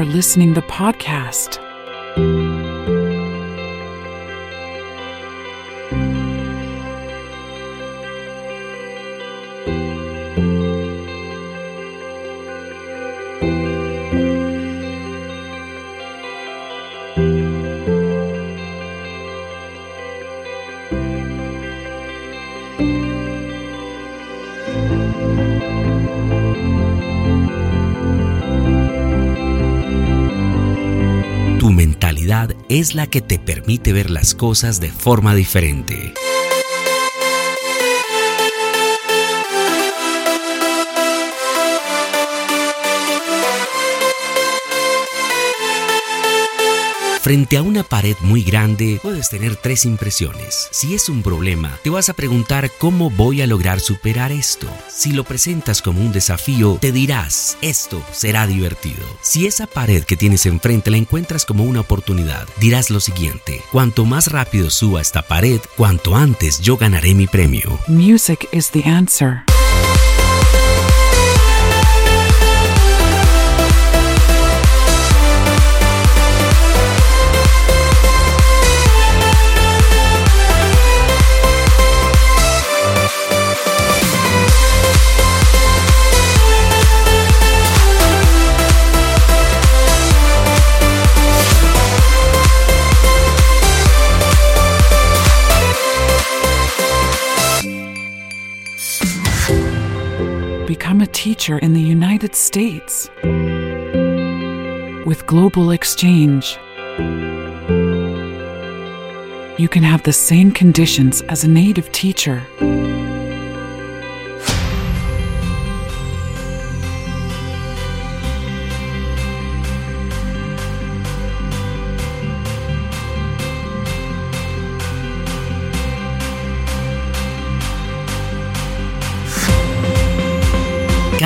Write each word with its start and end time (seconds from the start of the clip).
are 0.00 0.04
listening 0.06 0.54
the 0.54 0.62
podcast. 0.62 1.58
Tu 31.60 31.68
mentalidad 31.68 32.54
es 32.70 32.94
la 32.94 33.06
que 33.06 33.20
te 33.20 33.38
permite 33.38 33.92
ver 33.92 34.08
las 34.08 34.34
cosas 34.34 34.80
de 34.80 34.88
forma 34.90 35.34
diferente. 35.34 36.14
Frente 47.30 47.58
a 47.58 47.62
una 47.62 47.84
pared 47.84 48.16
muy 48.22 48.42
grande 48.42 48.98
puedes 49.00 49.30
tener 49.30 49.54
tres 49.54 49.84
impresiones. 49.84 50.66
Si 50.72 50.96
es 50.96 51.08
un 51.08 51.22
problema, 51.22 51.78
te 51.84 51.88
vas 51.88 52.08
a 52.08 52.14
preguntar 52.14 52.72
cómo 52.76 53.08
voy 53.08 53.40
a 53.40 53.46
lograr 53.46 53.78
superar 53.78 54.32
esto. 54.32 54.66
Si 54.88 55.12
lo 55.12 55.22
presentas 55.22 55.80
como 55.80 56.00
un 56.00 56.10
desafío, 56.10 56.78
te 56.80 56.90
dirás, 56.90 57.56
esto 57.62 58.02
será 58.10 58.48
divertido. 58.48 59.06
Si 59.20 59.46
esa 59.46 59.68
pared 59.68 60.02
que 60.02 60.16
tienes 60.16 60.44
enfrente 60.44 60.90
la 60.90 60.96
encuentras 60.96 61.44
como 61.44 61.62
una 61.62 61.82
oportunidad, 61.82 62.48
dirás 62.58 62.90
lo 62.90 62.98
siguiente, 62.98 63.62
cuanto 63.70 64.04
más 64.06 64.32
rápido 64.32 64.68
suba 64.68 65.00
esta 65.00 65.22
pared, 65.22 65.60
cuanto 65.76 66.16
antes 66.16 66.58
yo 66.58 66.78
ganaré 66.78 67.14
mi 67.14 67.28
premio. 67.28 67.78
Music 67.86 68.48
is 68.50 68.72
the 68.72 68.82
answer. 68.82 69.44
Become 100.70 101.00
a 101.00 101.06
teacher 101.08 101.58
in 101.58 101.74
the 101.74 101.80
United 101.80 102.36
States 102.36 103.10
with 105.04 105.24
Global 105.26 105.72
Exchange. 105.72 106.56
You 109.58 109.68
can 109.68 109.82
have 109.82 110.04
the 110.04 110.12
same 110.12 110.52
conditions 110.52 111.22
as 111.22 111.42
a 111.42 111.48
native 111.48 111.90
teacher. 111.90 112.40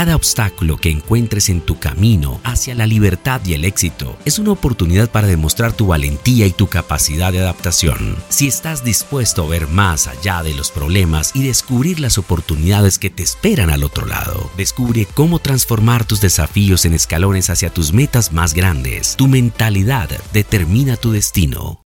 Cada 0.04 0.16
obstáculo 0.16 0.76
que 0.76 0.91
encuentres 0.91 1.48
en 1.48 1.62
tu 1.62 1.78
camino 1.78 2.38
hacia 2.44 2.75
la 2.75 2.87
libertad 2.87 3.41
y 3.47 3.54
el 3.54 3.65
éxito 3.65 4.19
es 4.26 4.38
una 4.38 4.50
oportunidad 4.50 5.10
para 5.10 5.28
demostrar 5.28 5.72
tu 5.72 5.87
valentía 5.87 6.47
y 6.47 6.50
tu 6.50 6.66
capacidad 6.66 7.32
de 7.32 7.41
adaptación. 7.41 8.15
Si 8.28 8.47
estás 8.47 8.84
dispuesto 8.84 9.44
a 9.44 9.48
ver 9.48 9.66
más 9.66 10.06
allá 10.06 10.42
de 10.42 10.53
los 10.53 10.70
problemas 10.70 11.31
y 11.34 11.42
descubrir 11.42 12.00
las 12.00 12.19
oportunidades 12.19 12.98
que 12.98 13.09
te 13.09 13.22
esperan 13.22 13.70
al 13.70 13.82
otro 13.82 14.04
lado, 14.04 14.50
descubre 14.59 15.06
cómo 15.15 15.38
transformar 15.38 16.04
tus 16.04 16.21
desafíos 16.21 16.84
en 16.84 16.92
escalones 16.92 17.48
hacia 17.48 17.71
tus 17.71 17.94
metas 17.94 18.31
más 18.31 18.53
grandes. 18.53 19.16
Tu 19.16 19.26
mentalidad 19.26 20.10
determina 20.34 20.98
tu 20.98 21.12
destino. 21.12 21.84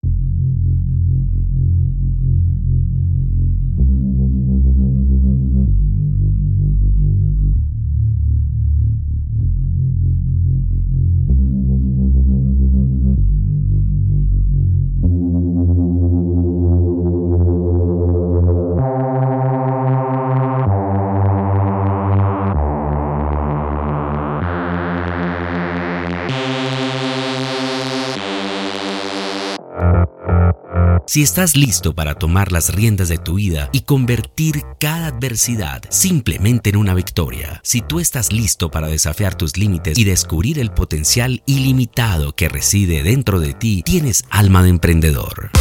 Si 31.16 31.22
estás 31.22 31.56
listo 31.56 31.94
para 31.94 32.15
tomar 32.15 32.53
las 32.53 32.75
riendas 32.75 33.09
de 33.09 33.16
tu 33.16 33.37
vida 33.37 33.71
y 33.72 33.84
convertir 33.84 34.65
cada 34.78 35.06
adversidad 35.06 35.82
simplemente 35.88 36.69
en 36.69 36.77
una 36.77 36.93
victoria, 36.93 37.59
si 37.65 37.81
tú 37.81 38.00
estás 38.00 38.32
listo 38.32 38.71
para 38.71 38.88
desafiar 38.88 39.34
tus 39.34 39.56
límites 39.56 39.97
y 39.97 40.04
descubrir 40.04 40.59
el 40.59 40.72
potencial 40.72 41.43
ilimitado 41.47 42.34
que 42.34 42.50
reside 42.50 43.03
dentro 43.03 43.41
de 43.41 43.54
ti, 43.54 43.82
tienes 43.82 44.25
alma 44.28 44.62
de 44.62 44.69
emprendedor. 44.69 45.53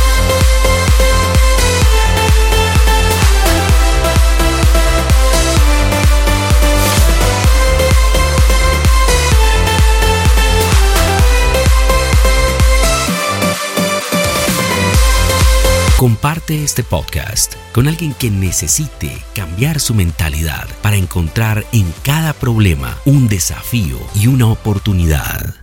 Comparte 15.98 16.62
este 16.62 16.84
podcast 16.84 17.54
con 17.72 17.88
alguien 17.88 18.14
que 18.14 18.30
necesite 18.30 19.10
cambiar 19.34 19.80
su 19.80 19.94
mentalidad 19.94 20.68
para 20.82 20.98
encontrar 20.98 21.64
en 21.72 21.86
cada 22.04 22.34
problema 22.34 22.98
un 23.06 23.30
desafío 23.30 23.98
y 24.14 24.28
una 24.28 24.48
oportunidad. 24.48 25.56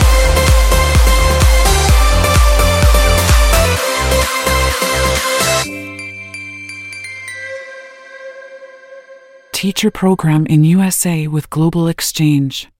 Teacher 9.52 9.92
program 9.92 10.46
in 10.48 10.64
USA 10.64 11.28
with 11.28 11.44
Global 11.50 11.90
Exchange. 11.90 12.71